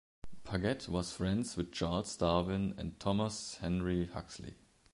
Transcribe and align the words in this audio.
Paget 0.43 0.89
was 0.89 1.13
friends 1.13 1.55
with 1.55 1.71
Charles 1.71 2.17
Darwin 2.17 2.73
and 2.75 2.99
Thomas 2.99 3.57
Henry 3.57 4.07
Huxley. 4.07 4.55